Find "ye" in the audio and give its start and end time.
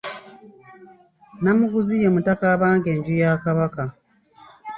2.01-2.07